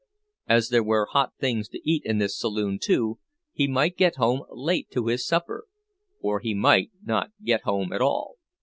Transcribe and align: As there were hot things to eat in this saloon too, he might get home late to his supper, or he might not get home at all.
As 0.47 0.69
there 0.69 0.83
were 0.83 1.05
hot 1.11 1.33
things 1.39 1.69
to 1.69 1.79
eat 1.87 2.01
in 2.05 2.17
this 2.17 2.35
saloon 2.35 2.79
too, 2.81 3.19
he 3.53 3.67
might 3.67 3.95
get 3.95 4.15
home 4.15 4.41
late 4.49 4.89
to 4.89 5.05
his 5.05 5.23
supper, 5.27 5.65
or 6.19 6.39
he 6.39 6.55
might 6.55 6.89
not 7.03 7.29
get 7.43 7.61
home 7.65 7.93
at 7.93 8.01
all. 8.01 8.37